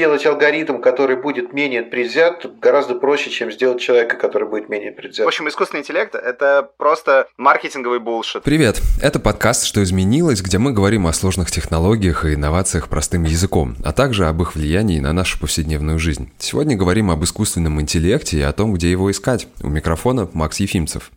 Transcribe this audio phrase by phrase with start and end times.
[0.00, 5.26] сделать алгоритм, который будет менее предвзят, гораздо проще, чем сделать человека, который будет менее предвзят.
[5.26, 8.42] В общем, искусственный интеллект— это просто маркетинговый булшит.
[8.42, 8.80] Привет!
[9.02, 13.92] Это подкаст «Что изменилось», где мы говорим о сложных технологиях и инновациях простым языком, а
[13.92, 16.32] также об их влиянии на нашу повседневную жизнь.
[16.38, 19.48] Сегодня говорим об искусственном интеллекте и о том, где его искать.
[19.62, 21.10] У микрофона Макс Ефимцев.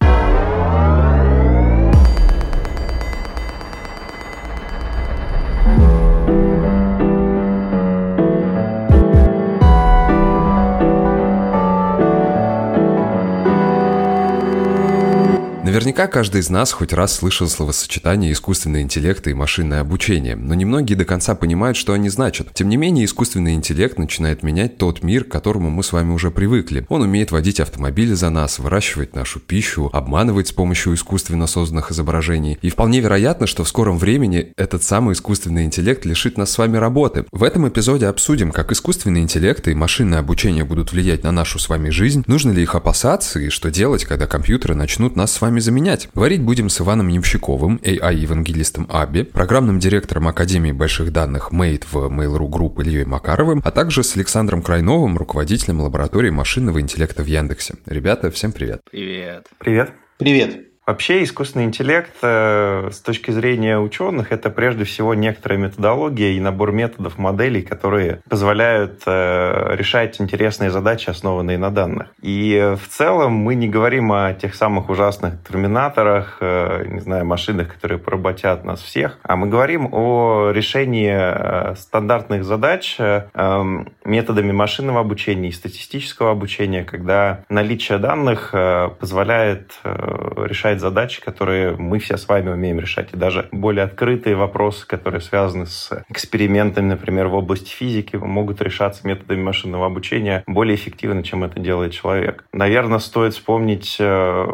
[15.73, 20.95] Наверняка каждый из нас хоть раз слышал словосочетание искусственный интеллект и машинное обучение, но немногие
[20.95, 22.53] до конца понимают, что они значат.
[22.53, 26.29] Тем не менее, искусственный интеллект начинает менять тот мир, к которому мы с вами уже
[26.29, 26.85] привыкли.
[26.89, 32.59] Он умеет водить автомобили за нас, выращивать нашу пищу, обманывать с помощью искусственно созданных изображений.
[32.61, 36.77] И вполне вероятно, что в скором времени этот самый искусственный интеллект лишит нас с вами
[36.77, 37.25] работы.
[37.31, 41.67] В этом эпизоде обсудим, как искусственный интеллект и машинное обучение будут влиять на нашу с
[41.67, 45.62] вами жизнь, нужно ли их опасаться и что делать, когда компьютеры начнут нас с вами
[45.63, 46.09] заменять.
[46.13, 52.49] Говорить будем с Иваном Немщиковым, AI-евангелистом Аби, программным директором Академии больших данных Mate в Mail.ru
[52.49, 57.75] Group Ильей Макаровым, а также с Александром Крайновым, руководителем лаборатории машинного интеллекта в Яндексе.
[57.85, 58.81] Ребята, всем привет.
[58.91, 59.47] Привет.
[59.57, 59.93] Привет.
[60.17, 60.72] Привет.
[60.85, 66.73] Вообще искусственный интеллект э, с точки зрения ученых это прежде всего некоторая методология и набор
[66.73, 72.09] методов, моделей, которые позволяют э, решать интересные задачи, основанные на данных.
[72.21, 77.73] И в целом мы не говорим о тех самых ужасных терминаторах, э, не знаю, машинах,
[77.73, 85.47] которые поработят нас всех, а мы говорим о решении стандартных задач эм, методами машинного обучения
[85.47, 88.53] и статистического обучения, когда наличие данных
[88.99, 93.13] позволяет решать решать задачи, которые мы все с вами умеем решать.
[93.13, 99.07] И даже более открытые вопросы, которые связаны с экспериментами, например, в области физики, могут решаться
[99.07, 102.45] методами машинного обучения более эффективно, чем это делает человек.
[102.53, 104.45] Наверное, стоит вспомнить э,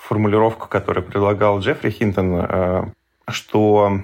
[0.00, 2.84] формулировку, которую предлагал Джеффри Хинтон, э,
[3.30, 4.00] что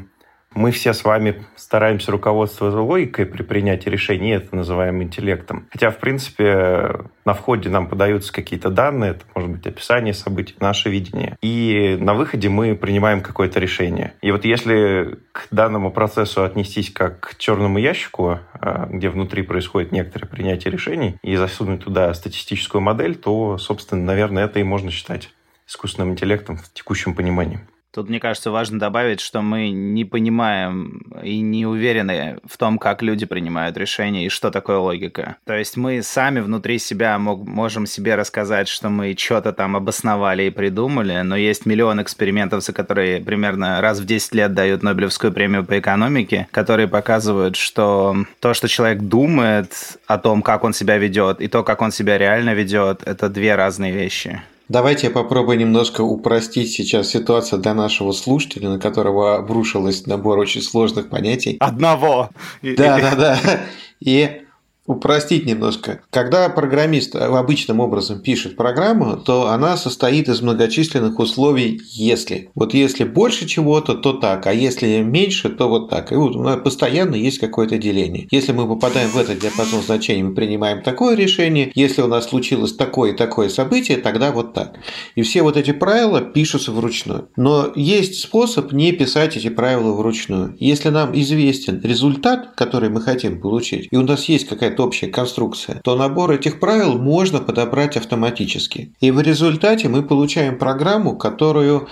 [0.55, 5.69] мы все с вами стараемся руководствоваться логикой при принятии решений, это называем интеллектом.
[5.71, 10.91] Хотя, в принципе, на входе нам подаются какие-то данные, это может быть описание событий, наше
[10.91, 11.37] видение.
[11.43, 14.15] И на выходе мы принимаем какое-то решение.
[14.21, 19.93] И вот если к данному процессу отнестись как к черному ящику, а, где внутри происходит
[19.93, 25.31] некоторое принятие решений, и засунуть туда статистическую модель, то, собственно, наверное, это и можно считать
[25.67, 27.61] искусственным интеллектом в текущем понимании.
[27.95, 33.03] Тут, мне кажется, важно добавить, что мы не понимаем и не уверены в том, как
[33.03, 35.37] люди принимают решения и что такое логика.
[35.47, 40.45] То есть мы сами внутри себя мог, можем себе рассказать, что мы что-то там обосновали
[40.45, 45.33] и придумали, но есть миллион экспериментов, за которые примерно раз в 10 лет дают Нобелевскую
[45.33, 49.73] премию по экономике, которые показывают, что то, что человек думает
[50.07, 53.55] о том, как он себя ведет, и то, как он себя реально ведет, это две
[53.55, 54.43] разные вещи.
[54.69, 60.61] Давайте я попробую немножко упростить сейчас ситуацию для нашего слушателя, на которого обрушилась набор очень
[60.61, 61.57] сложных понятий.
[61.59, 62.31] Одного.
[62.63, 63.61] Да, да, да.
[64.01, 64.43] И
[64.89, 66.01] упростить немножко.
[66.11, 72.51] Когда программист обычным образом пишет программу, то она состоит из многочисленных условий «если».
[72.55, 76.11] Вот если больше чего-то, то так, а если меньше, то вот так.
[76.11, 78.27] И вот постоянно есть какое-то деление.
[78.31, 81.71] Если мы попадаем в этот диапазон значений, мы принимаем такое решение.
[81.75, 84.79] Если у нас случилось такое и такое событие, тогда вот так.
[85.15, 87.29] И все вот эти правила пишутся вручную.
[87.37, 90.57] Но есть способ не писать эти правила вручную.
[90.59, 95.81] Если нам известен результат, который мы хотим получить, и у нас есть какая-то общая конструкция,
[95.83, 98.93] то набор этих правил можно подобрать автоматически.
[99.01, 101.89] И в результате мы получаем программу, которую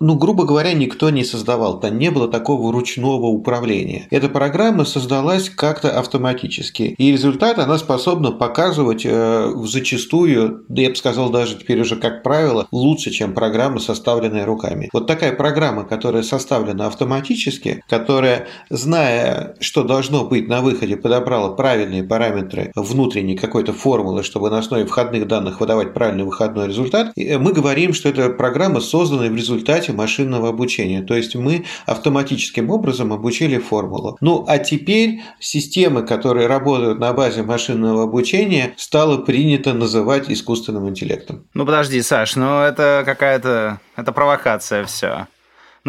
[0.00, 1.80] ну, грубо говоря, никто не создавал.
[1.80, 4.06] Там не было такого ручного управления.
[4.10, 6.94] Эта программа создалась как-то автоматически.
[6.98, 12.22] И результат она способна показывать э, зачастую, да я бы сказал даже теперь уже как
[12.22, 14.88] правило, лучше, чем программа, составленная руками.
[14.92, 22.04] Вот такая программа, которая составлена автоматически, которая, зная, что должно быть на выходе, подобрала правильные
[22.04, 27.92] параметры внутренней какой-то формулы, чтобы на основе входных данных выдавать правильный выходной результат, мы говорим,
[27.92, 31.02] что эта программа создана в результате результате машинного обучения.
[31.02, 34.16] То есть мы автоматическим образом обучили формулу.
[34.20, 41.46] Ну а теперь системы, которые работают на базе машинного обучения, стало принято называть искусственным интеллектом.
[41.54, 45.26] Ну подожди, Саш, ну это какая-то это провокация все.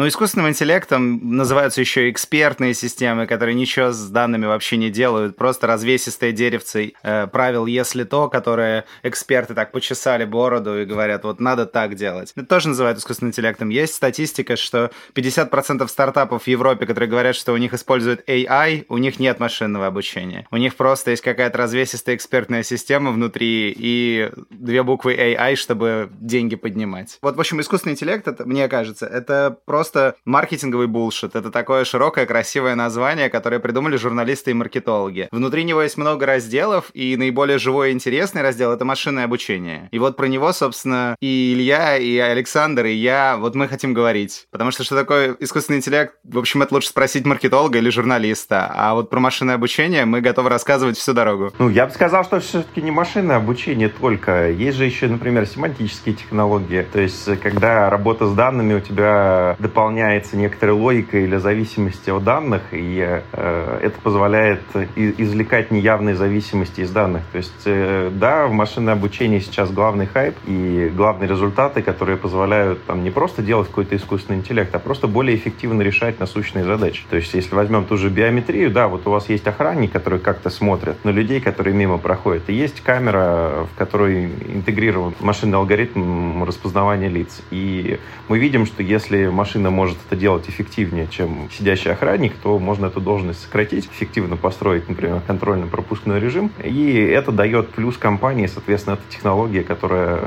[0.00, 5.66] Но искусственным интеллектом называются еще экспертные системы, которые ничего с данными вообще не делают, просто
[5.66, 11.66] развесистые деревцы э, правил «если то», которые эксперты так почесали бороду и говорят, вот надо
[11.66, 12.32] так делать.
[12.34, 13.68] Это тоже называют искусственным интеллектом.
[13.68, 18.96] Есть статистика, что 50% стартапов в Европе, которые говорят, что у них используют AI, у
[18.96, 20.46] них нет машинного обучения.
[20.50, 26.56] У них просто есть какая-то развесистая экспертная система внутри и две буквы AI, чтобы деньги
[26.56, 27.18] поднимать.
[27.20, 29.89] Вот, в общем, искусственный интеллект, это, мне кажется, это просто
[30.24, 31.36] маркетинговый булшит.
[31.36, 35.28] Это такое широкое, красивое название, которое придумали журналисты и маркетологи.
[35.30, 39.88] Внутри него есть много разделов, и наиболее живой и интересный раздел— это машинное обучение.
[39.92, 44.46] И вот про него, собственно, и Илья, и Александр, и я, вот мы хотим говорить.
[44.50, 48.70] Потому что что такое искусственный интеллект, в общем, это лучше спросить маркетолога или журналиста.
[48.74, 51.52] А вот про машинное обучение мы готовы рассказывать всю дорогу.
[51.58, 54.50] Ну, я бы сказал, что все-таки не машинное обучение только.
[54.50, 56.86] Есть же еще, например, семантические технологии.
[56.92, 62.62] То есть, когда работа с данными у тебя дополняется некоторой логикой или зависимости от данных,
[62.72, 64.60] и э, это позволяет
[64.96, 67.22] извлекать неявные зависимости из данных.
[67.30, 72.84] То есть, э, да, в машинное обучение сейчас главный хайп и главные результаты, которые позволяют
[72.84, 77.04] там не просто делать какой-то искусственный интеллект, а просто более эффективно решать насущные задачи.
[77.08, 80.50] То есть, если возьмем ту же биометрию, да, вот у вас есть охранник, который как-то
[80.50, 87.08] смотрит на людей, которые мимо проходят, и есть камера, в которой интегрирован машинный алгоритм распознавания
[87.08, 87.40] лиц.
[87.52, 92.86] И мы видим, что если машина может это делать эффективнее, чем сидящий охранник, то можно
[92.86, 96.50] эту должность сократить, эффективно построить, например, контрольно-пропускной режим.
[96.64, 100.20] И это дает плюс компании, соответственно, это технология, которая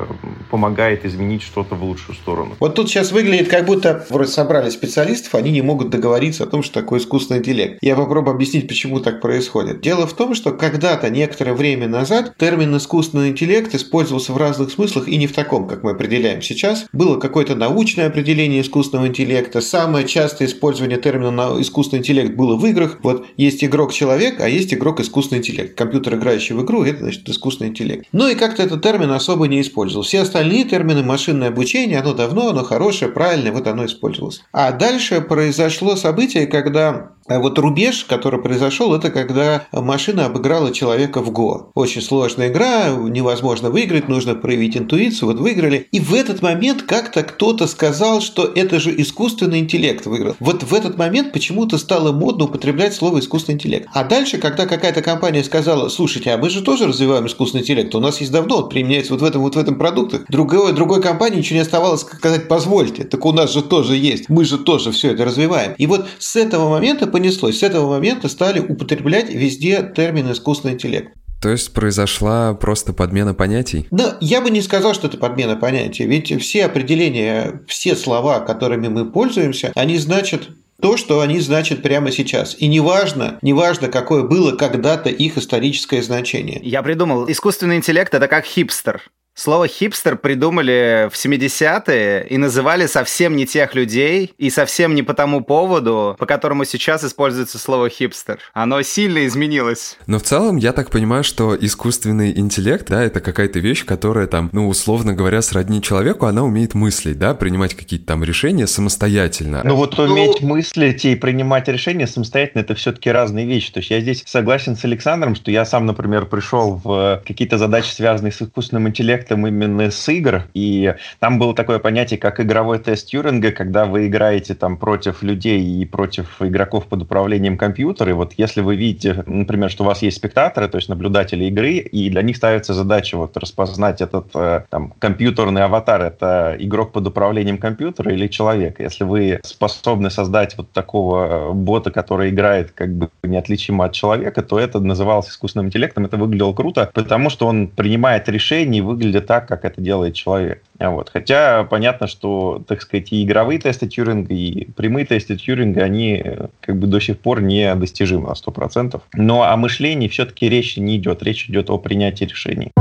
[0.51, 2.51] помогает изменить что-то в лучшую сторону.
[2.59, 6.62] Вот тут сейчас выглядит, как будто вроде собрали специалистов, они не могут договориться о том,
[6.62, 7.79] что такое искусственный интеллект.
[7.81, 9.81] Я попробую объяснить, почему так происходит.
[9.81, 15.07] Дело в том, что когда-то, некоторое время назад, термин искусственный интеллект использовался в разных смыслах
[15.07, 16.86] и не в таком, как мы определяем сейчас.
[16.91, 19.22] Было какое-то научное определение искусственного интеллекта.
[19.61, 22.99] Самое частое использование термина искусственный интеллект было в играх.
[23.03, 25.77] Вот есть игрок-человек, а есть игрок-искусственный интеллект.
[25.77, 28.05] Компьютер, играющий в игру, это значит искусственный интеллект.
[28.11, 30.09] Ну и как-то этот термин особо не использовался.
[30.09, 34.41] Все остальные термины машинное обучение, оно давно, оно хорошее, правильное, вот оно использовалось.
[34.51, 41.21] А дальше произошло событие, когда а вот рубеж, который произошел, это когда машина обыграла человека
[41.21, 41.71] в Го.
[41.73, 45.29] Очень сложная игра, невозможно выиграть, нужно проявить интуицию.
[45.29, 45.87] Вот выиграли.
[45.91, 50.35] И в этот момент как-то кто-то сказал, что это же искусственный интеллект выиграл.
[50.39, 53.87] Вот в этот момент почему-то стало модно употреблять слово искусственный интеллект.
[53.93, 57.99] А дальше, когда какая-то компания сказала, слушайте, а мы же тоже развиваем искусственный интеллект, у
[57.99, 60.21] нас есть давно, он применяется вот в этом вот в этом продукте.
[60.27, 64.45] Другой, другой компании ничего не оставалось сказать, позвольте, так у нас же тоже есть, мы
[64.45, 65.73] же тоже все это развиваем.
[65.77, 67.60] И вот с этого момента понеслось.
[67.60, 71.13] С этого момента стали употреблять везде термин искусственный интеллект.
[71.42, 73.86] То есть произошла просто подмена понятий?
[73.92, 76.06] Да, я бы не сказал, что это подмена понятий.
[76.06, 80.50] Ведь все определения, все слова, которыми мы пользуемся, они значат
[80.81, 82.56] то, что они значат прямо сейчас.
[82.60, 86.60] И неважно, неважно, какое было когда-то их историческое значение.
[86.63, 89.01] Я придумал, искусственный интеллект– это как хипстер.
[89.35, 95.15] Слово «хипстер» придумали в 70-е и называли совсем не тех людей и совсем не по
[95.15, 98.38] тому поводу, по которому сейчас используется слово «хипстер».
[98.53, 99.97] Оно сильно изменилось.
[100.06, 104.51] Но в целом я так понимаю, что искусственный интеллект, да, это какая-то вещь, которая там,
[104.53, 109.62] ну, условно говоря, сродни человеку, она умеет мыслить, да, принимать какие-то там решения самостоятельно.
[109.63, 110.03] Ну вот ну...
[110.03, 113.74] уметь мыслить и принимать решения самостоятельно, это все-таки разные вещи.
[113.74, 117.89] То есть я здесь согласен с Александром, что я сам, например, пришел в какие-то задачи,
[117.89, 122.79] связанные с искусственным интеллектом, проектом именно с игр, и там было такое понятие, как игровой
[122.79, 128.13] тест Тьюринга, когда вы играете там против людей и против игроков под управлением компьютера, и
[128.13, 132.09] вот если вы видите, например, что у вас есть спектаторы, то есть наблюдатели игры, и
[132.09, 137.57] для них ставится задача вот распознать этот э, там компьютерный аватар, это игрок под управлением
[137.57, 138.79] компьютера или человек.
[138.79, 144.41] Если вы способны создать вот такого э, бота, который играет как бы неотличимо от человека,
[144.41, 149.12] то это называлось искусственным интеллектом, это выглядело круто, потому что он принимает решения и выглядит
[149.13, 150.62] выглядит так, как это делает человек.
[150.79, 151.10] Вот.
[151.10, 156.48] Хотя понятно, что, так сказать, и игровые тесты Тьюринга, и прямые тесты Тьюринга, они э,
[156.62, 159.01] как бы до сих пор не достижимы на 100%.
[159.13, 161.24] Но о мышлении все-таки речи не идет.
[161.24, 162.72] Речь идет о принятии решений.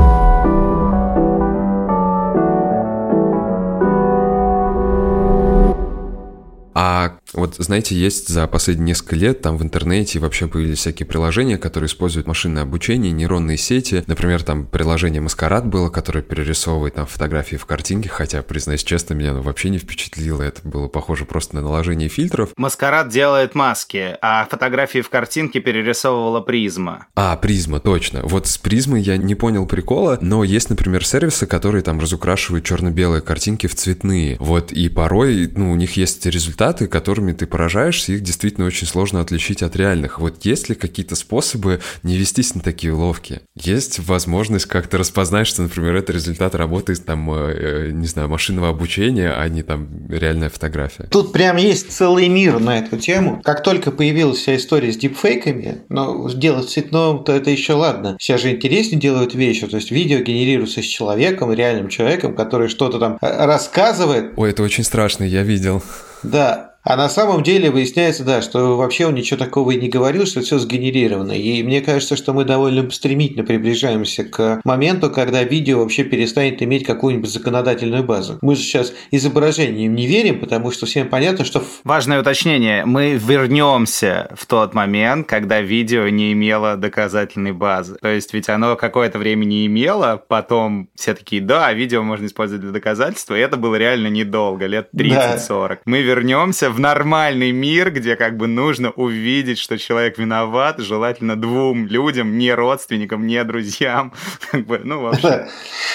[6.75, 11.57] А Вот, знаете, есть за последние несколько лет там в интернете вообще появились всякие приложения,
[11.57, 14.03] которые используют машинное обучение, нейронные сети.
[14.07, 19.31] Например, там приложение MSQRD было, которое перерисовывает там фотографии в картинке, хотя, признаюсь честно, меня
[19.31, 20.43] оно вообще не впечатлило.
[20.43, 22.51] Это было похоже просто на наложение фильтров.
[22.55, 27.07] MSQRD делает маски, а фотографии в картинке перерисовывала Prisma.
[27.15, 28.21] А, Prisma, точно.
[28.23, 33.21] Вот с призмой я не понял прикола, но есть, например, сервисы, которые там разукрашивают черно-белые
[33.21, 34.37] картинки в цветные.
[34.39, 36.87] Вот, и порой, ну, у них есть результаты,
[37.23, 40.19] которыми ты поражаешься, их действительно очень сложно отличить от реальных.
[40.19, 43.41] Вот есть ли какие-то способы не вестись на такие уловки?
[43.55, 49.31] Есть возможность как-то распознать, что, например, это результат работы, там, э, не знаю, машинного обучения,
[49.31, 51.07] а не там реальная фотография?
[51.09, 53.41] Тут прям есть целый мир на эту тему.
[53.43, 58.17] Как только появилась вся история с дипфейками, но делать цветном, то это еще ладно.
[58.19, 62.99] Сейчас же интереснее делают вещи, то есть видео генерируется с человеком, реальным человеком, который что-то
[62.99, 64.33] там э, рассказывает.
[64.35, 65.81] Ой, это очень страшно, я видел.
[66.23, 70.25] Да, а на самом деле выясняется, да, что вообще он ничего такого и не говорил,
[70.25, 71.31] что все сгенерировано.
[71.31, 76.85] И мне кажется, что мы довольно стремительно приближаемся к моменту, когда видео вообще перестанет иметь
[76.85, 78.37] какую-нибудь законодательную базу.
[78.41, 81.63] Мы же сейчас изображением не верим, потому что всем понятно, что...
[81.83, 82.85] Важное уточнение.
[82.85, 87.95] Мы вернемся в тот момент, когда видео не имело доказательной базы.
[88.01, 92.61] То есть ведь оно какое-то время не имело, потом все такие, да, видео можно использовать
[92.61, 95.69] для доказательства, и это было реально недолго, лет 30-40.
[95.69, 95.77] Да.
[95.85, 101.85] Мы вернемся в нормальный мир, где как бы нужно увидеть, что человек виноват, желательно двум
[101.85, 104.13] людям, не родственникам, не друзьям.
[104.51, 105.47] Как бы, ну, вообще.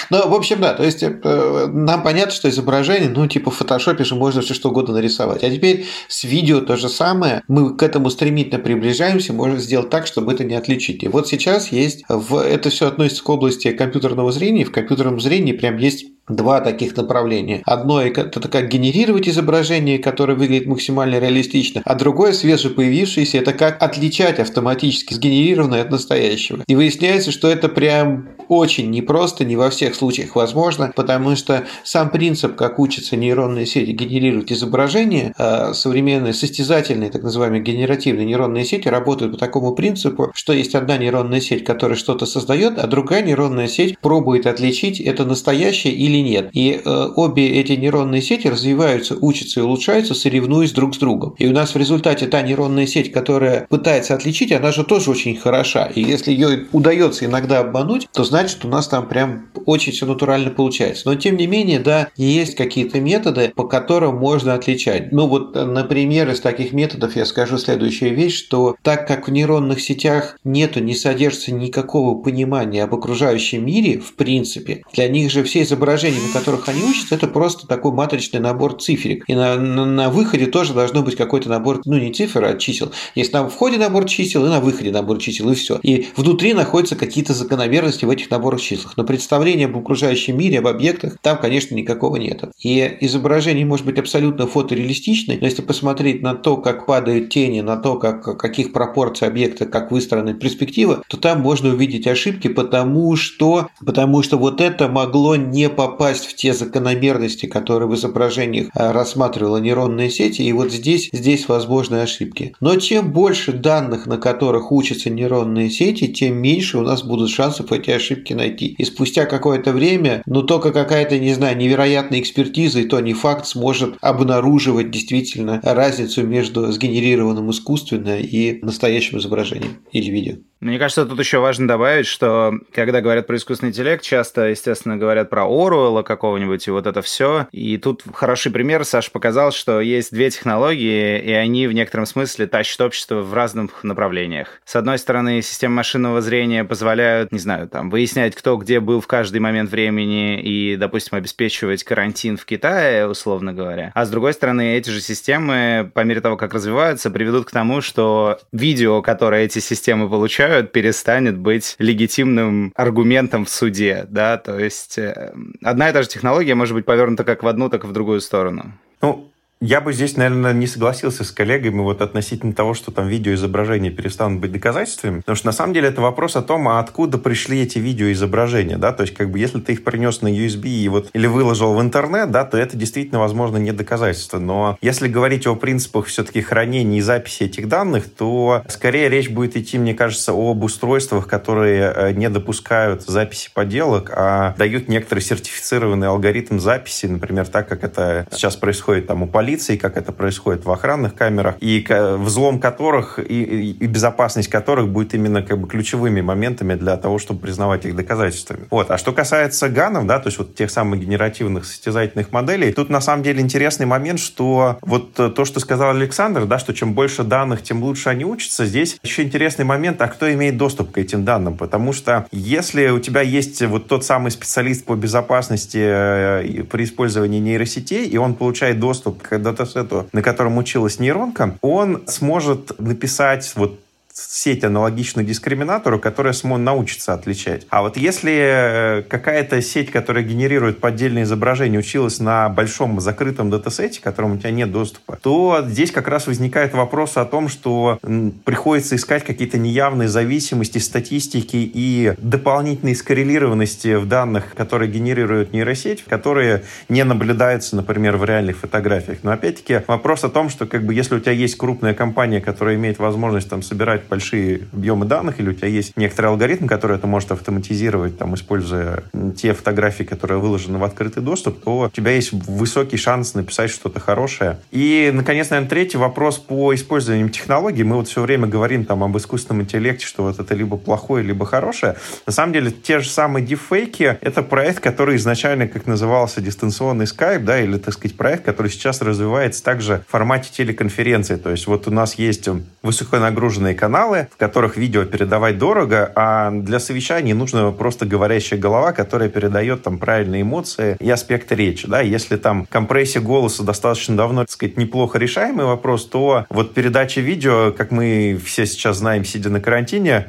[0.09, 4.03] Ну, в общем, да, то есть э, нам понятно, что изображение, ну, типа в фотошопе
[4.03, 5.43] же можно все что угодно нарисовать.
[5.43, 7.43] А теперь с видео то же самое.
[7.47, 11.03] Мы к этому стремительно приближаемся, можно сделать так, чтобы это не отличить.
[11.03, 14.63] И вот сейчас есть, в, это все относится к области компьютерного зрения.
[14.63, 17.61] В компьютерном зрении прям есть два таких направления.
[17.65, 24.39] Одно– это как генерировать изображение, которое выглядит максимально реалистично, а другое, свежепоявившееся, это как отличать
[24.39, 26.63] автоматически сгенерированное от настоящего.
[26.67, 32.09] И выясняется, что это прям очень непросто, не во всех случаях возможно, потому что сам
[32.09, 38.87] принцип, как учатся нейронные сети генерировать изображение, а современные состязательные, так называемые генеративные нейронные сети
[38.87, 43.67] работают по такому принципу, что есть одна нейронная сеть, которая что-то создает, а другая нейронная
[43.67, 46.49] сеть пробует отличить, это настоящее или нет.
[46.53, 51.35] И э, обе эти нейронные сети развиваются, учатся и улучшаются, соревнуясь друг с другом.
[51.37, 55.37] И у нас в результате та нейронная сеть, которая пытается отличить, она же тоже очень
[55.37, 55.85] хороша.
[55.85, 60.51] И если ее удается иногда обмануть, то значит у нас там прям очень все натурально
[60.51, 61.03] получается.
[61.05, 65.11] Но тем не менее, да, есть какие-то методы, по которым можно отличать.
[65.11, 69.81] Ну вот, например, из таких методов я скажу следующую вещь, что так как в нейронных
[69.81, 75.63] сетях нету, не содержится никакого понимания об окружающем мире, в принципе, для них же все
[75.63, 79.23] изображения на которых они учатся, это просто такой матричный набор циферек.
[79.27, 82.91] И на, на, на выходе тоже должно быть какой-то набор, ну не цифр, а чисел.
[83.15, 85.79] Есть на входе набор чисел и на выходе набор чисел, и все.
[85.83, 88.97] И внутри находятся какие-то закономерности в этих наборах числах.
[88.97, 92.43] Но представление об окружающем мире, об объектах, там, конечно, никакого нет.
[92.61, 97.77] И изображение может быть абсолютно фотореалистичное, но если посмотреть на то, как падают тени, на
[97.77, 103.69] то, как, каких пропорций объекта, как выстроена перспектива, то там можно увидеть ошибки, потому что,
[103.85, 108.91] потому что вот это могло не попасть попасть в те закономерности, которые в изображениях э,
[108.91, 112.53] рассматривала нейронная сеть, и вот здесь, здесь возможны ошибки.
[112.61, 117.71] Но чем больше данных, на которых учатся нейронные сети, тем меньше у нас будут шансов
[117.71, 118.75] эти ошибки найти.
[118.77, 123.45] И спустя какое-то время, ну только какая-то, не знаю, невероятная экспертиза, и то не факт,
[123.47, 130.35] сможет обнаруживать действительно разницу между сгенерированным искусственно и настоящим изображением или видео.
[130.59, 135.29] Мне кажется, тут еще важно добавить, что когда говорят про искусственный интеллект, часто, естественно, говорят
[135.29, 137.47] про Оруэлла какого-нибудь и вот это все.
[137.51, 138.83] И тут хороший пример.
[138.83, 143.85] Саша показал, что есть две технологии, и они в некотором смысле тащат общество в разных
[143.85, 144.59] направлениях.
[144.65, 149.07] С одной стороны, системы машинного зрения позволяют, не знаю, там, выяснять, кто где был в
[149.07, 153.93] каждый момент времени и, допустим, обеспечивать карантин в Китае, условно говоря.
[153.95, 157.79] А с другой стороны, эти же системы, по мере того, как развиваются, приведут к тому,
[157.79, 164.57] что видео, которое эти системы получают, получают, перестанет быть легитимным аргументом в суде, да, то
[164.57, 167.87] есть э, одна и та же технология может быть повернута как в одну, так и
[167.87, 168.73] в другую сторону.
[169.01, 169.28] Ну,
[169.61, 174.39] я бы здесь, наверное, не согласился с коллегами вот относительно того, что там видеоизображения перестанут
[174.39, 177.77] быть доказательствами, потому что на самом деле это вопрос о том, а откуда пришли эти
[177.77, 181.27] видеоизображения, да, то есть как бы если ты их принес на USB и вот или
[181.27, 186.05] выложил в интернет, да, то это действительно, возможно, не доказательство, но если говорить о принципах
[186.05, 191.27] все-таки хранения и записи этих данных, то скорее речь будет идти, мне кажется, об устройствах,
[191.27, 197.83] которые э, не допускают записи поделок, а дают некоторый сертифицированный алгоритм записи, например, так как
[197.83, 202.59] это сейчас происходит там у полиции, полиции, как это происходит в охранных камерах, и взлом
[202.59, 207.85] которых и, и безопасность которых будет именно как бы ключевыми моментами для того, чтобы признавать
[207.85, 208.67] их доказательствами.
[208.69, 208.91] Вот.
[208.91, 213.01] А что касается ганов, да, то есть вот тех самых генеративных состязательных моделей, тут на
[213.01, 217.63] самом деле интересный момент, что вот то, что сказал Александр, да, что чем больше данных,
[217.63, 218.67] тем лучше они учатся.
[218.67, 221.57] Здесь еще интересный момент, а кто имеет доступ к этим данным?
[221.57, 227.39] Потому что если у тебя есть вот тот самый специалист по безопасности э, при использовании
[227.39, 233.79] нейросетей, и он получает доступ к датасету, на котором училась нейронка, он сможет написать вот
[234.27, 237.65] сеть аналогичную дискриминатору, которая сможет научиться отличать.
[237.69, 243.99] А вот если э, какая-то сеть, которая генерирует поддельные изображения, училась на большом закрытом датасете,
[243.99, 247.99] к которому у тебя нет доступа, то здесь как раз возникает вопрос о том, что
[248.45, 256.63] приходится искать какие-то неявные зависимости, статистики и дополнительные скоррелированности в данных, которые генерирует нейросеть, которые
[256.89, 259.19] не наблюдаются, например, в реальных фотографиях.
[259.23, 262.75] Но опять-таки вопрос о том, что как бы если у тебя есть крупная компания, которая
[262.75, 267.07] имеет возможность там собирать большие объемы данных, или у тебя есть некоторый алгоритм, который это
[267.07, 269.03] может автоматизировать, там, используя
[269.37, 273.99] те фотографии, которые выложены в открытый доступ, то у тебя есть высокий шанс написать что-то
[273.99, 274.57] хорошее.
[274.71, 277.83] И, наконец, наверное, третий вопрос по использованию технологий.
[277.83, 281.45] Мы вот все время говорим там об искусственном интеллекте, что вот это либо плохое, либо
[281.45, 281.95] хорошее.
[282.25, 287.43] На самом деле, те же самые дефейки— это проект, который изначально, как назывался, дистанционный Skype,
[287.43, 291.35] да, или, так сказать, проект, который сейчас развивается также в формате телеконференции.
[291.35, 292.49] То есть вот у нас есть
[292.81, 299.29] высоконагруженные каналы, в которых видео передавать дорого, а для совещаний нужна просто говорящая голова, которая
[299.29, 301.87] передает там правильные эмоции и аспекты речи.
[301.87, 301.99] Да?
[302.01, 307.71] Если там компрессия голоса достаточно давно, так сказать, неплохо решаемый вопрос, то вот передача видео,
[307.71, 310.27] как мы все сейчас знаем, сидя на карантине,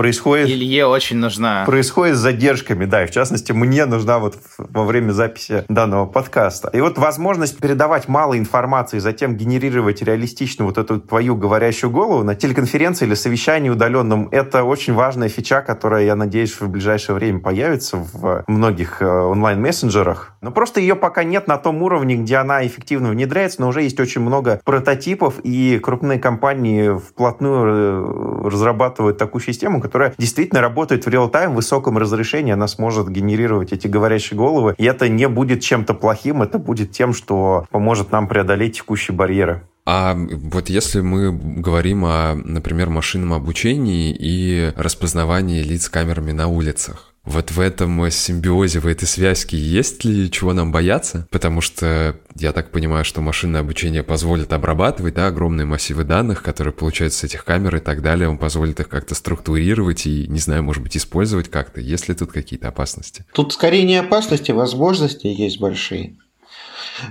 [0.00, 0.48] происходит...
[0.48, 1.64] Илье очень нужна.
[1.66, 6.70] Происходит с задержками, да, и в частности мне нужна вот во время записи данного подкаста.
[6.72, 12.34] И вот возможность передавать мало информации, затем генерировать реалистично вот эту твою говорящую голову на
[12.34, 17.98] телеконференции или совещании удаленном, это очень важная фича, которая, я надеюсь, в ближайшее время появится
[17.98, 20.32] в многих э, онлайн-мессенджерах.
[20.40, 24.00] Но просто ее пока нет на том уровне, где она эффективно внедряется, но уже есть
[24.00, 31.08] очень много прототипов, и крупные компании вплотную э, разрабатывают такую систему, которая действительно работает в
[31.08, 35.94] реал-тайм в высоком разрешении, она сможет генерировать эти говорящие головы, и это не будет чем-то
[35.94, 39.62] плохим, это будет тем, что поможет нам преодолеть текущие барьеры.
[39.84, 47.09] А вот если мы говорим о, например, машинном обучении и распознавании лиц камерами на улицах,
[47.24, 51.28] вот в этом симбиозе, в этой связке есть ли чего нам бояться?
[51.30, 56.72] Потому что я так понимаю, что машинное обучение позволит обрабатывать да, огромные массивы данных, которые
[56.72, 58.28] получаются с этих камер и так далее.
[58.28, 61.80] Он позволит их как-то структурировать и, не знаю, может быть, использовать как-то.
[61.80, 63.26] Есть ли тут какие-то опасности?
[63.34, 66.16] Тут скорее не опасности, возможности есть большие.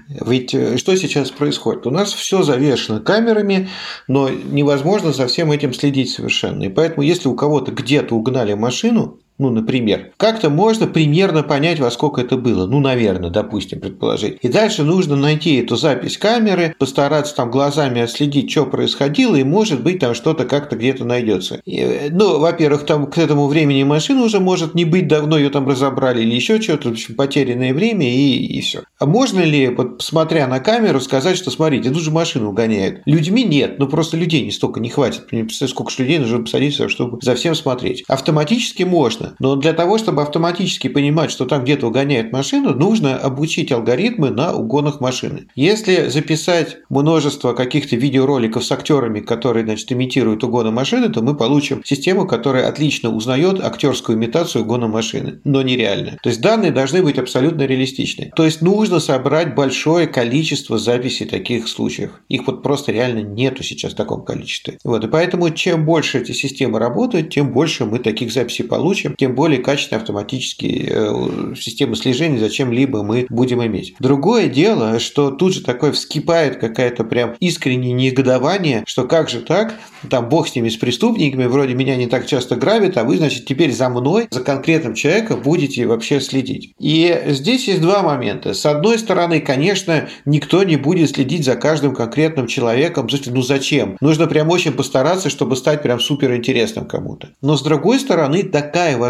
[0.08, 1.88] Ведь э, что сейчас происходит?
[1.88, 3.70] У нас все завешено камерами,
[4.08, 6.64] но невозможно за всем этим следить совершенно.
[6.64, 10.12] И поэтому, если у кого-то где-то угнали машину, ну, например.
[10.18, 12.68] Как-то можно примерно понять, во сколько это было.
[12.68, 14.38] Ну, наверное, допустим, предположить.
[14.42, 19.82] И дальше нужно найти эту запись камеры, постараться там глазами отследить, что происходило, и, может
[19.82, 21.62] быть, там что-то как-то где-то найдется.
[21.66, 25.68] И, ну, во-первых, там к этому времени машина уже может не быть, давно ее там
[25.68, 28.84] разобрали или еще что-то, в общем, потерянное время и, и все.
[29.00, 33.02] А можно ли, вот, смотря на камеру, сказать, что, смотрите, тут же машину угоняют?
[33.06, 35.32] Людьми нет, ну, просто людей не столько не хватит.
[35.32, 38.04] Не представляю, сколько же людей нужно посадить, чтобы за всем смотреть.
[38.10, 39.29] Автоматически можно.
[39.40, 44.54] Но для того, чтобы автоматически понимать, что там где-то угоняет машину, нужно обучить алгоритмы на
[44.54, 45.48] угонах машины.
[45.56, 51.84] Если записать множество каких-то видеороликов с актерами, которые значит, имитируют угоны машины, то мы получим
[51.84, 56.18] систему, которая отлично узнает актерскую имитацию угона машины, но нереально.
[56.22, 58.32] То есть данные должны быть абсолютно реалистичны.
[58.36, 62.12] То есть нужно собрать большое количество записей таких случаев.
[62.30, 64.78] Их вот просто реально нету сейчас в таком количестве.
[64.84, 65.04] Вот.
[65.04, 69.62] И поэтому чем больше эти системы работают, тем больше мы таких записей получим, тем более
[69.62, 73.94] качественные автоматические э, системы слежения за чем-либо мы будем иметь.
[74.00, 79.74] Другое дело, что тут же такое вскипает какая-то прям искреннее негодование, что как же так,
[80.10, 83.46] там бог с ними, с преступниками, вроде меня не так часто грабят, а вы, значит,
[83.46, 86.74] теперь за мной, за конкретным человеком будете вообще следить.
[86.80, 88.54] И здесь есть два момента.
[88.54, 93.10] С одной стороны, конечно, никто не будет следить за каждым конкретным человеком.
[93.26, 93.98] Ну зачем?
[94.00, 97.32] Нужно прям очень постараться, чтобы стать прям супер интересным кому-то.
[97.42, 99.09] Но с другой стороны, такая возможность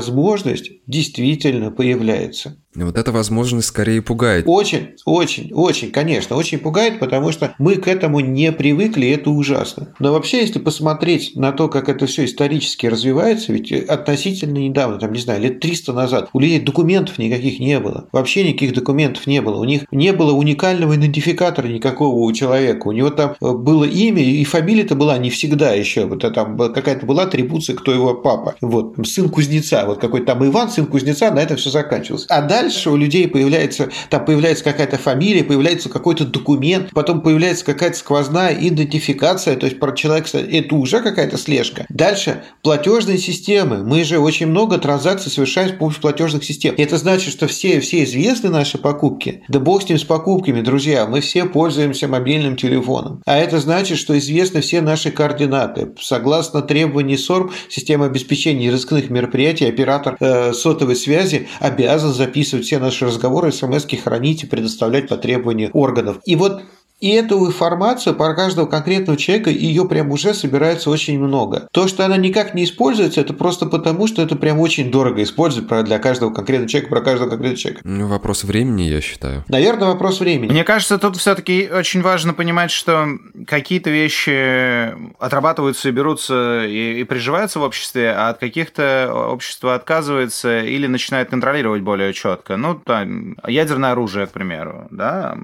[0.87, 2.63] действительно появляется.
[2.85, 4.45] Вот эта возможность скорее пугает.
[4.47, 9.29] Очень, очень, очень, конечно, очень пугает, потому что мы к этому не привыкли, и это
[9.29, 9.93] ужасно.
[9.99, 15.13] Но вообще, если посмотреть на то, как это все исторически развивается, ведь относительно недавно, там,
[15.13, 18.07] не знаю, лет 300 назад, у людей документов никаких не было.
[18.11, 19.59] Вообще никаких документов не было.
[19.59, 22.87] У них не было уникального идентификатора никакого у человека.
[22.87, 26.05] У него там э, было имя, и фамилия-то была не всегда еще.
[26.05, 28.55] Вот там какая-то была атрибуция, кто его папа.
[28.61, 29.85] Вот, сын кузнеца.
[29.85, 32.25] Вот какой-то там Иван, сын кузнеца, на этом все заканчивалось.
[32.29, 37.97] А дальше у людей появляется, там появляется какая-то фамилия, появляется какой-то документ, потом появляется какая-то
[37.97, 41.85] сквозная идентификация, то есть про человека, это уже какая-то слежка.
[41.89, 43.83] Дальше платежные системы.
[43.83, 46.75] Мы же очень много транзакций совершаем с помощью платежных систем.
[46.77, 49.43] Это значит, что все, все известны наши покупки.
[49.47, 51.05] Да бог с ним с покупками, друзья.
[51.07, 53.21] Мы все пользуемся мобильным телефоном.
[53.25, 55.89] А это значит, что известны все наши координаты.
[55.99, 63.05] Согласно требований СОРМ, система обеспечения языковых мероприятий, оператор э, сотовой связи обязан записывать все наши
[63.05, 66.19] разговоры, смс хранить и предоставлять по требованию органов.
[66.25, 66.63] И вот
[66.99, 71.67] и эту информацию про каждого конкретного человека, ее прям уже собирается очень много.
[71.71, 75.85] То, что она никак не используется, это просто потому, что это прям очень дорого использовать
[75.85, 77.81] для каждого конкретного человека, про каждого конкретного человека.
[77.85, 79.45] Ну, вопрос времени, я считаю.
[79.47, 80.51] Наверное, вопрос времени.
[80.51, 83.07] Мне кажется, тут все-таки очень важно понимать, что
[83.47, 90.61] какие-то вещи отрабатываются и берутся и, и приживаются в обществе, а от каких-то общество отказывается
[90.61, 92.57] или начинает контролировать более четко.
[92.57, 95.37] Ну, там, ядерное оружие, к примеру, да,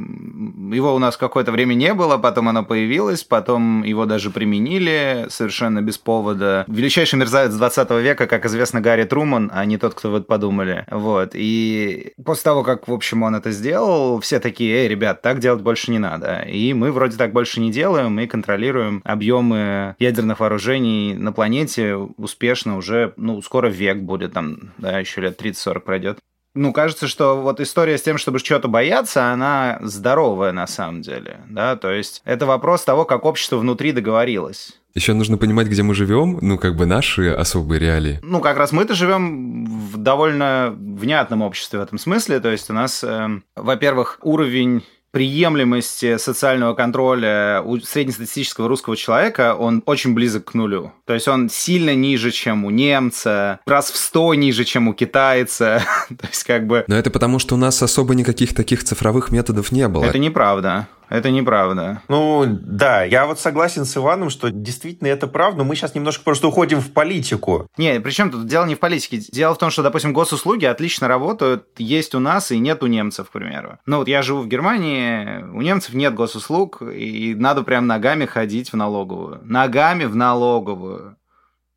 [0.72, 5.28] его у нас какой какое-то время не было, потом оно появилось, потом его даже применили
[5.30, 6.66] совершенно без повода.
[6.68, 10.86] Величайший мерзавец 20 века, как известно, Гарри Труман, а не тот, кто вот подумали.
[10.90, 11.32] Вот.
[11.34, 15.62] И после того, как, в общем, он это сделал, все такие, эй, ребят, так делать
[15.62, 16.42] больше не надо.
[16.48, 22.78] И мы вроде так больше не делаем, мы контролируем объемы ядерных вооружений на планете успешно
[22.78, 26.18] уже, ну, скоро век будет, там, да, еще лет 30-40 пройдет
[26.56, 31.42] ну, кажется, что вот история с тем, чтобы чего-то бояться, она здоровая на самом деле,
[31.50, 34.80] да, то есть это вопрос того, как общество внутри договорилось.
[34.96, 38.20] Еще нужно понимать, где мы живем, ну, как бы наши особые реалии.
[38.24, 42.40] Ну, как раз мы-то живем в довольно внятном обществе в этом смысле.
[42.40, 49.82] То есть у нас, э, во-первых, уровень приемлемости социального контроля у среднестатистического русского человека, он
[49.86, 50.92] очень близок к нулю.
[51.06, 55.82] То есть он сильно ниже, чем у немца, раз в сто ниже, чем у китайца.
[56.10, 56.84] То есть как бы...
[56.88, 60.04] Но это потому, что у нас особо никаких таких цифровых методов не было.
[60.04, 60.90] Это неправда.
[61.10, 62.02] Это неправда.
[62.08, 66.24] Ну, да, я вот согласен с Иваном, что действительно это правда, но мы сейчас немножко
[66.24, 67.68] просто уходим в политику.
[67.78, 69.20] Не, причем тут дело не в политике.
[69.32, 73.30] Дело в том, что, допустим, госуслуги отлично работают, есть у нас и нет у немцев,
[73.30, 73.80] к примеру.
[73.86, 78.72] Ну, вот я живу в Германии, у немцев нет госуслуг, и надо прям ногами ходить
[78.72, 79.42] в налоговую.
[79.44, 81.18] Ногами в налоговую.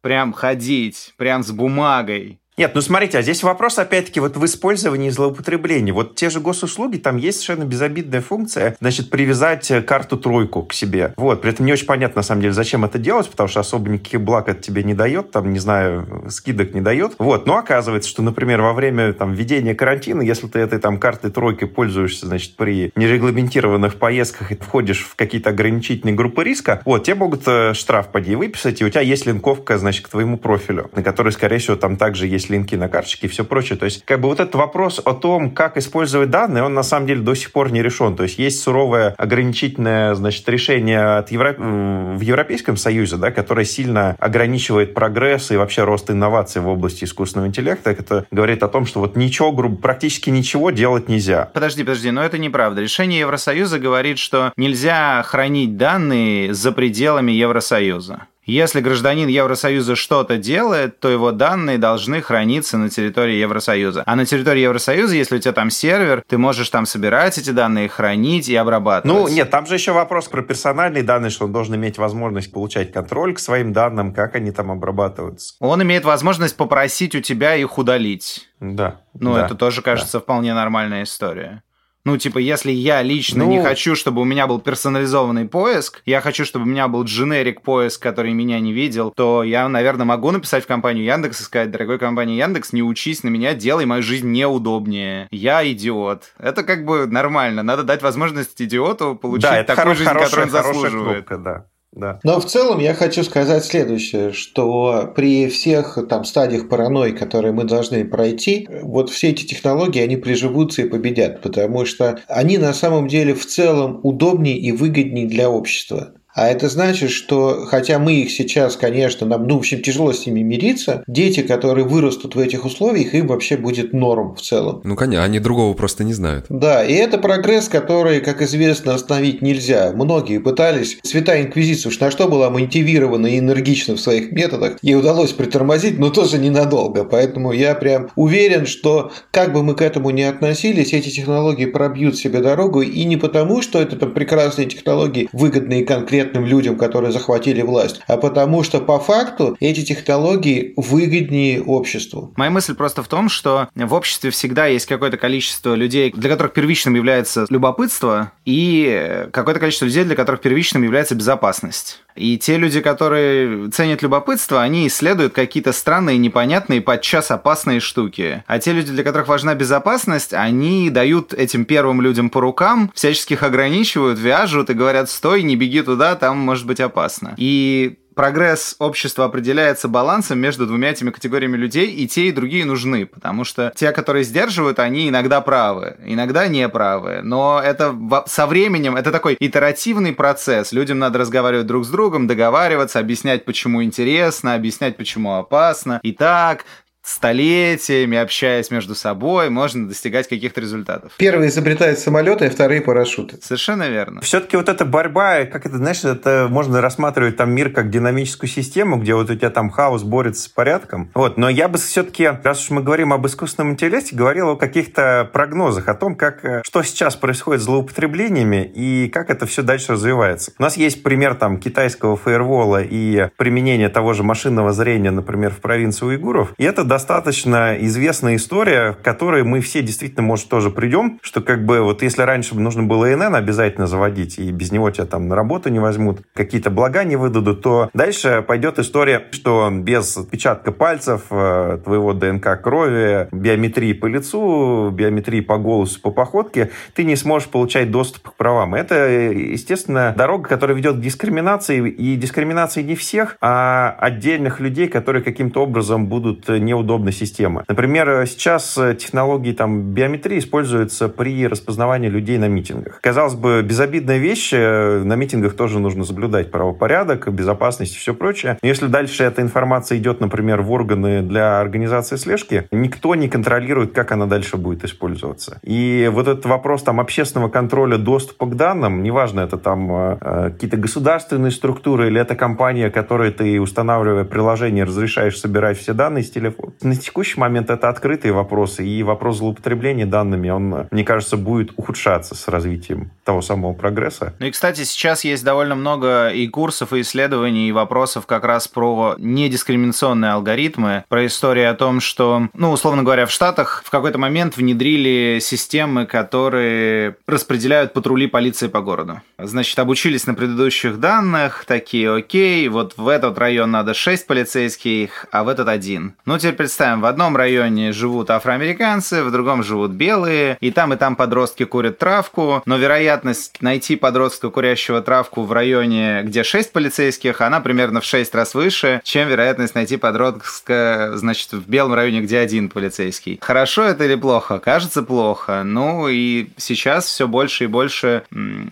[0.01, 2.38] Прям ходить, прям с бумагой.
[2.59, 5.93] Нет, ну смотрите, а здесь вопрос опять-таки вот в использовании и злоупотреблении.
[5.93, 10.73] Вот те же госуслуги, там есть совершенно безобидная функция, значит, привязать э, карту тройку к
[10.73, 11.15] себе.
[11.17, 13.89] Вот, при этом не очень понятно, на самом деле, зачем это делать, потому что особо
[13.91, 17.13] никаких благ это тебе не дает, там, не знаю, скидок не дает.
[17.21, 21.31] Вот, но оказывается, что, например, во время там введения карантина, если ты этой там картой
[21.31, 27.15] тройки пользуешься, значит, при нерегламентированных поездках и входишь в какие-то ограничительные группы риска, вот, тебе
[27.15, 30.91] могут э, штраф по ней выписать, и у тебя есть линковка, значит, к твоему профилю,
[30.97, 33.79] на которой, скорее всего, там также есть есть линки на карточке и все прочее.
[33.79, 37.07] То есть, как бы вот этот вопрос о том, как использовать данные, он на самом
[37.07, 38.17] деле до сих пор не решен.
[38.17, 41.55] То есть, есть суровое ограничительное, значит, решение от Евро...
[41.59, 47.49] в Европейском Союзе, да, которое сильно ограничивает прогресс и вообще рост инноваций в области искусственного
[47.49, 47.91] интеллекта.
[47.91, 51.51] Это говорит о том, что вот ничего, грубо, практически ничего делать нельзя.
[51.55, 52.81] Подожди, подожди, но это неправда.
[52.81, 58.27] Решение Евросоюза говорит, что нельзя хранить данные за пределами Евросоюза.
[58.49, 64.03] Если гражданин Евросоюза что-то делает, то его данные должны храниться на территории Евросоюза.
[64.07, 67.91] А на территории Евросоюза, если у тебя там сервер, ты можешь там собирать эти данные,
[67.91, 69.05] хранить и обрабатывать.
[69.15, 72.91] Ну, нет, там же еще вопрос про персональные данные, что он должен иметь возможность получать
[72.91, 75.55] контроль к своим данным, как они там обрабатываются.
[75.61, 78.49] Он имеет возможность попросить у тебя их удалить.
[78.61, 79.03] Да.
[79.13, 80.21] Ну, да, это тоже кажется да.
[80.21, 81.63] вполне нормальная история.
[82.09, 83.51] Ну, типа, если я лично ну...
[83.51, 87.61] не хочу, чтобы у меня был персонализованный поиск, я хочу, чтобы у меня был дженерик
[87.61, 91.71] поиск, который меня не видел, то я, наверное, могу написать в компанию Яндекс и сказать,
[91.71, 95.29] дорогой компания Яндекс, не учись на меня, делай мою жизнь неудобнее.
[95.31, 96.33] Я идиот.
[96.39, 97.63] Это как бы нормально.
[97.63, 101.27] Надо дать возможность идиоту получить да, такую жизнь, которую он заслуживает.
[101.27, 101.67] Кнопка, да.
[101.93, 102.21] Да.
[102.23, 107.65] Но в целом я хочу сказать следующее, что при всех там стадиях паранойи, которые мы
[107.65, 113.09] должны пройти, вот все эти технологии, они приживутся и победят, потому что они на самом
[113.09, 116.13] деле в целом удобнее и выгоднее для общества.
[116.39, 120.25] А это значит, что хотя мы их сейчас, конечно, нам, ну, в общем, тяжело с
[120.25, 124.81] ними мириться, дети, которые вырастут в этих условиях, им вообще будет норм в целом.
[124.85, 126.47] Ну, конечно, они другого просто не знают.
[126.49, 129.91] Да, и это прогресс, который, как известно, остановить нельзя.
[129.93, 131.01] Многие пытались.
[131.03, 135.99] Святая Инквизиция уж на что была мотивирована и энергична в своих методах, ей удалось притормозить,
[135.99, 137.03] но тоже ненадолго.
[137.03, 142.17] Поэтому я прям уверен, что как бы мы к этому ни относились, эти технологии пробьют
[142.17, 145.85] себе дорогу, и не потому, что это там прекрасные технологии, выгодные
[146.29, 152.33] конкретным людям, которые захватили власть, а потому что по факту эти технологии выгоднее обществу.
[152.37, 156.53] Моя мысль просто в том, что в обществе всегда есть какое-то количество людей, для которых
[156.53, 162.01] первичным является любопытство, и какое-то количество людей, для которых первичным является безопасность.
[162.15, 168.43] И те люди, которые ценят любопытство, они исследуют какие-то странные, непонятные, подчас опасные штуки.
[168.47, 173.35] А те люди, для которых важна безопасность, они дают этим первым людям по рукам, всячески
[173.35, 177.35] их ограничивают, вяжут и говорят, стой, не беги туда, там может быть опасно.
[177.37, 183.07] И прогресс общества определяется балансом между двумя этими категориями людей, и те, и другие нужны,
[183.07, 188.97] потому что те, которые сдерживают, они иногда правы, иногда не правы, но это со временем,
[188.97, 194.97] это такой итеративный процесс, людям надо разговаривать друг с другом, договариваться, объяснять, почему интересно, объяснять,
[194.97, 196.65] почему опасно, и так,
[197.09, 201.13] столетиями, общаясь между собой, можно достигать каких-то результатов.
[201.17, 203.39] Первые изобретают самолеты, а вторые парашюты.
[203.43, 204.21] Совершенно верно.
[204.21, 208.99] Все-таки вот эта борьба, как это, знаешь, это можно рассматривать там мир как динамическую систему,
[208.99, 211.11] где вот у тебя там хаос борется с порядком.
[211.15, 215.29] Вот, но я бы все-таки, раз уж мы говорим об искусственном интеллекте, говорил о каких-то
[215.33, 219.93] прогнозах, о том, как, э, что сейчас происходит с злоупотреблениями и как это все дальше
[219.93, 220.53] развивается.
[220.59, 225.59] У нас есть пример там китайского фаервола и применения того же машинного зрения, например, в
[225.59, 226.53] провинции уйгуров.
[226.59, 231.65] И это достаточно известная история, к которой мы все действительно, может, тоже придем, что как
[231.65, 235.37] бы вот если раньше нужно было ИНН обязательно заводить, и без него тебя там на
[235.37, 241.23] работу не возьмут, какие-то блага не выдадут, то дальше пойдет история, что без отпечатка пальцев,
[241.31, 247.49] э, твоего ДНК крови, биометрии по лицу, биометрии по голосу, по походке, ты не сможешь
[247.49, 248.75] получать доступ к правам.
[248.75, 255.23] Это, естественно, дорога, которая ведет к дискриминации, и дискриминации не всех, а отдельных людей, которые
[255.23, 257.65] каким-то образом будут неудобны удобной системы.
[257.69, 263.01] Например, сейчас э, технологии там, биометрии используются при распознавании людей на митингах.
[263.03, 268.57] Казалось бы, безобидная вещь, э, на митингах тоже нужно соблюдать правопорядок, безопасность и все прочее.
[268.63, 273.93] Но если дальше эта информация идет, например, в органы для организации слежки, никто не контролирует,
[273.93, 275.59] как она дальше будет использоваться.
[275.63, 280.79] И вот этот вопрос там общественного контроля доступа к данным, неважно, это там э, какие-то
[280.79, 286.73] государственные структуры или это компания, которой ты, устанавливая приложение, разрешаешь собирать все данные с телефона,
[286.83, 292.35] на текущий момент это открытые вопросы, и вопрос злоупотребления данными, он, мне кажется, будет ухудшаться
[292.35, 294.35] с развитием того самого прогресса.
[294.39, 298.69] Ну и, кстати, сейчас есть довольно много и курсов, и исследований, и вопросов как раз
[298.69, 304.19] про недискриминационные алгоритмы, про историю о том, что, ну, условно говоря, в Штатах в какой-то
[304.19, 309.21] момент внедрили системы, которые распределяют патрули полиции по городу.
[309.39, 315.45] Значит, обучились на предыдущих данных, такие, окей, вот в этот район надо 6 полицейских, а
[315.45, 316.15] в этот один.
[316.25, 320.97] Ну, теперь представим, в одном районе живут афроамериканцы, в другом живут белые, и там и
[320.97, 327.41] там подростки курят травку, но вероятность найти подростка, курящего травку в районе, где 6 полицейских,
[327.41, 332.39] она примерно в 6 раз выше, чем вероятность найти подростка, значит, в белом районе, где
[332.39, 333.39] один полицейский.
[333.41, 334.59] Хорошо это или плохо?
[334.59, 335.63] Кажется, плохо.
[335.65, 338.25] Ну и сейчас все больше и больше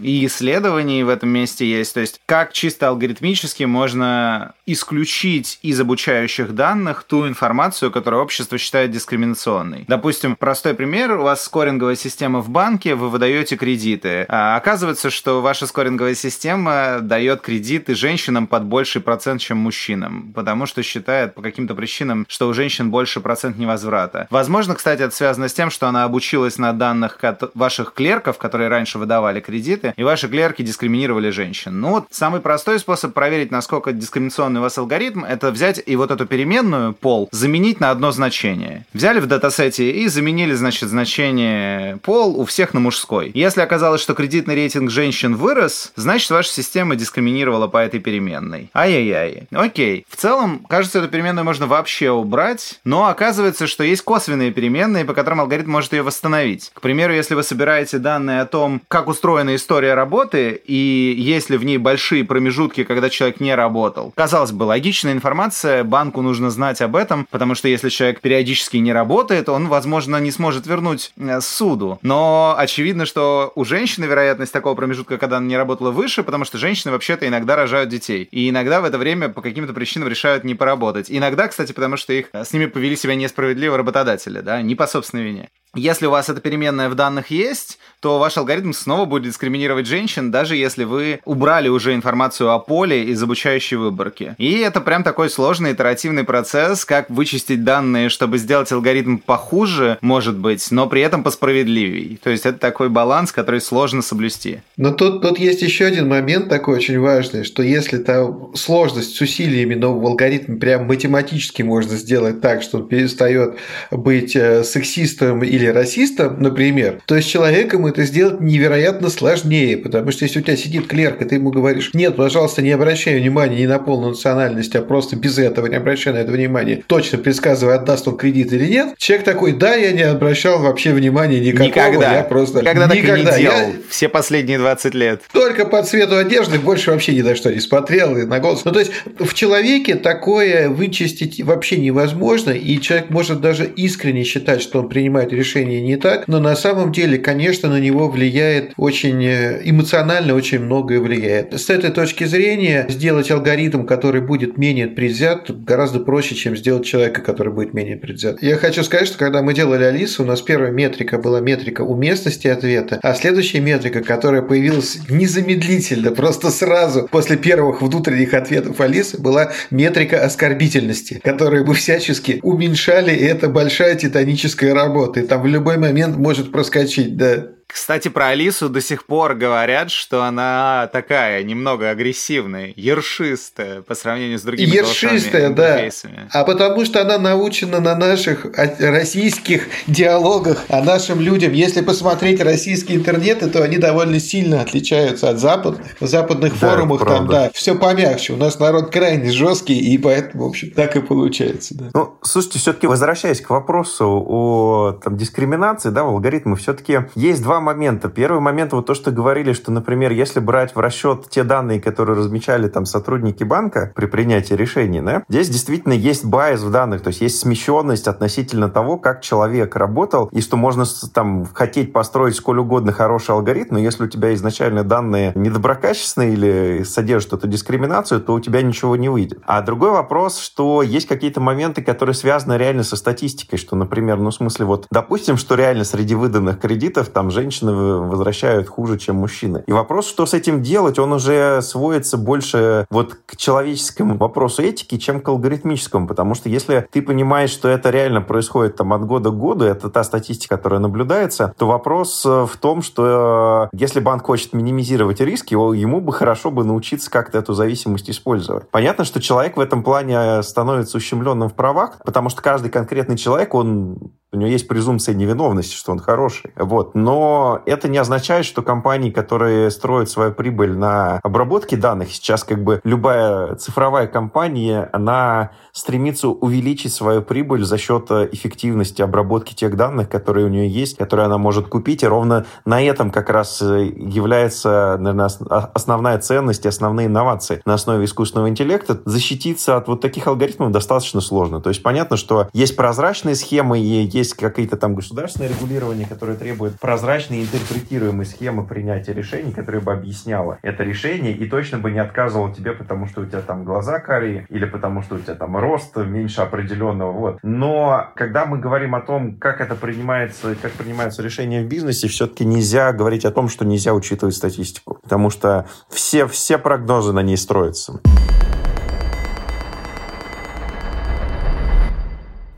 [0.02, 1.94] и исследований в этом месте есть.
[1.94, 8.58] То есть, как чисто алгоритмически можно исключить из обучающих данных ту информацию, информацию, которую общество
[8.58, 9.84] считает дискриминационной.
[9.88, 14.24] Допустим, простой пример, у вас скоринговая система в банке, вы выдаете кредиты.
[14.28, 20.66] А оказывается, что ваша скоринговая система дает кредиты женщинам под больший процент, чем мужчинам, потому
[20.66, 24.26] что считает по каким-то причинам, что у женщин больше процент невозврата.
[24.30, 27.18] Возможно, кстати, это связано с тем, что она обучилась на данных
[27.54, 31.80] ваших клерков, которые раньше выдавали кредиты, и ваши клерки дискриминировали женщин.
[31.80, 36.10] Ну вот самый простой способ проверить, насколько дискриминационный у вас алгоритм, это взять и вот
[36.10, 38.86] эту переменную пол заменить заменить на одно значение.
[38.92, 43.32] Взяли в датасете и заменили, значит, значение пол у всех на мужской.
[43.34, 48.70] Если оказалось, что кредитный рейтинг женщин вырос, значит, ваша система дискриминировала по этой переменной.
[48.72, 49.48] Ай-яй-яй.
[49.50, 50.06] Окей.
[50.08, 55.12] В целом, кажется, эту переменную можно вообще убрать, но оказывается, что есть косвенные переменные, по
[55.12, 56.70] которым алгоритм может ее восстановить.
[56.72, 61.56] К примеру, если вы собираете данные о том, как устроена история работы, и есть ли
[61.56, 64.12] в ней большие промежутки, когда человек не работал.
[64.14, 68.92] Казалось бы, логичная информация, банку нужно знать об этом, потому что если человек периодически не
[68.92, 71.98] работает, он, возможно, не сможет вернуть э, суду.
[72.02, 76.58] Но очевидно, что у женщины вероятность такого промежутка, когда она не работала, выше, потому что
[76.58, 78.28] женщины вообще-то иногда рожают детей.
[78.30, 81.06] И иногда в это время по каким-то причинам решают не поработать.
[81.08, 85.24] Иногда, кстати, потому что их с ними повели себя несправедливо работодатели, да, не по собственной
[85.24, 85.48] вине.
[85.76, 90.30] Если у вас эта переменная в данных есть, то ваш алгоритм снова будет дискриминировать женщин,
[90.30, 94.34] даже если вы убрали уже информацию о поле из обучающей выборки.
[94.38, 100.38] И это прям такой сложный итеративный процесс, как вычистить данные, чтобы сделать алгоритм похуже, может
[100.38, 102.18] быть, но при этом посправедливее.
[102.22, 104.60] То есть это такой баланс, который сложно соблюсти.
[104.76, 109.20] Но тут, тут есть еще один момент такой очень важный, что если там сложность с
[109.20, 113.56] усилиями, но в алгоритме прям математически можно сделать так, что он перестает
[113.90, 120.10] быть э, сексистом или или расистом, например, то с человеком это сделать невероятно сложнее, потому
[120.12, 123.62] что если у тебя сидит клерк, и ты ему говоришь, нет, пожалуйста, не обращай внимания
[123.62, 127.74] ни на полную национальность, а просто без этого, не обращай на это внимания, точно предсказывай,
[127.74, 132.16] отдаст он кредит или нет, человек такой, да, я не обращал вообще внимания никакого, никогда.
[132.16, 132.60] я просто...
[132.60, 133.72] Никогда, никогда так и не делал, я...
[133.88, 135.22] все последние 20 лет.
[135.32, 138.64] Только по цвету одежды больше вообще ни на что не смотрел, и на голос.
[138.64, 144.62] Ну, то есть, в человеке такое вычистить вообще невозможно, и человек может даже искренне считать,
[144.62, 148.72] что он принимает решение решение не так, но на самом деле, конечно, на него влияет
[148.76, 151.58] очень э, эмоционально, очень многое влияет.
[151.58, 157.22] С этой точки зрения сделать алгоритм, который будет менее предвзят, гораздо проще, чем сделать человека,
[157.22, 158.42] который будет менее предвзят.
[158.42, 162.48] Я хочу сказать, что когда мы делали Алису, у нас первая метрика была метрика уместности
[162.48, 169.52] ответа, а следующая метрика, которая появилась незамедлительно, просто сразу после первых внутренних ответов Алисы, была
[169.70, 175.20] метрика оскорбительности, которую мы всячески уменьшали, и это большая титаническая работа.
[175.20, 177.55] И там в любой момент может проскочить, да.
[177.68, 184.38] Кстати, про Алису до сих пор говорят, что она такая немного агрессивная, ершистая по сравнению
[184.38, 185.88] с другими Ершистая, да.
[186.32, 188.46] А потому что она научена на наших
[188.78, 191.52] российских диалогах о нашим людям.
[191.52, 195.86] Если посмотреть российские интернеты, то они довольно сильно отличаются от западных.
[196.00, 198.34] В западных да, форумах там, да, все помягче.
[198.34, 201.74] У нас народ крайне жесткий, и поэтому, в общем, так и получается.
[201.76, 201.90] Да.
[201.92, 207.55] Ну, слушайте, все-таки возвращаясь к вопросу о там, дискриминации, да, в алгоритмах, все-таки есть два
[207.60, 208.08] момента.
[208.08, 212.16] Первый момент, вот то, что говорили, что, например, если брать в расчет те данные, которые
[212.16, 217.08] размечали там сотрудники банка при принятии решений, да, здесь действительно есть байс в данных, то
[217.08, 222.58] есть есть смещенность относительно того, как человек работал, и что можно там хотеть построить сколь
[222.58, 228.34] угодно хороший алгоритм, но если у тебя изначально данные недоброкачественные или содержат эту дискриминацию, то
[228.34, 229.40] у тебя ничего не выйдет.
[229.46, 234.30] А другой вопрос, что есть какие-то моменты, которые связаны реально со статистикой, что, например, ну,
[234.30, 239.16] в смысле, вот, допустим, что реально среди выданных кредитов там женщины женщины возвращают хуже, чем
[239.16, 239.62] мужчины.
[239.66, 244.98] И вопрос, что с этим делать, он уже сводится больше вот к человеческому вопросу этики,
[244.98, 249.30] чем к алгоритмическому, потому что если ты понимаешь, что это реально происходит там от года
[249.30, 254.00] к году, это та статистика, которая наблюдается, то вопрос э, в том, что э, если
[254.00, 258.68] банк хочет минимизировать риски, ему бы хорошо бы научиться как-то эту зависимость использовать.
[258.70, 263.54] Понятно, что человек в этом плане становится ущемленным в правах, потому что каждый конкретный человек,
[263.54, 263.98] он
[264.36, 266.52] у него есть презумпция невиновности, что он хороший.
[266.56, 266.94] Вот.
[266.94, 272.62] Но это не означает, что компании, которые строят свою прибыль на обработке данных, сейчас как
[272.62, 279.76] бы любая цифровая компания, она стремится увеличить свою прибыль за счет э, эффективности обработки тех
[279.76, 282.02] данных, которые у нее есть, которые она может купить.
[282.02, 285.30] И ровно на этом как раз э, является, наверное,
[285.74, 289.00] основная ценность и основные инновации на основе искусственного интеллекта.
[289.04, 291.60] Защититься от вот таких алгоритмов достаточно сложно.
[291.60, 296.78] То есть понятно, что есть прозрачные схемы и есть какие-то там государственные регулирования, которые требуют
[296.80, 302.52] прозрачной интерпретируемой схемы принятия решений, которая бы объясняла это решение и точно бы не отказывала
[302.52, 305.96] тебе, потому что у тебя там глаза карие или потому что у тебя там рост
[305.96, 307.12] меньше определенного.
[307.12, 307.38] Вот.
[307.42, 312.44] Но когда мы говорим о том, как это принимается, как принимаются решения в бизнесе, все-таки
[312.44, 317.36] нельзя говорить о том, что нельзя учитывать статистику, потому что все, все прогнозы на ней
[317.36, 318.00] строятся.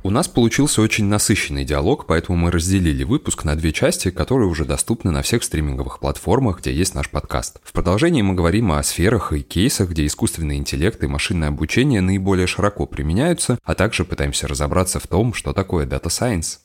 [0.09, 4.65] У нас получился очень насыщенный диалог, поэтому мы разделили выпуск на две части, которые уже
[4.65, 7.61] доступны на всех стриминговых платформах, где есть наш подкаст.
[7.63, 12.47] В продолжении мы говорим о сферах и кейсах, где искусственный интеллект и машинное обучение наиболее
[12.47, 16.61] широко применяются, а также пытаемся разобраться в том, что такое Data Science.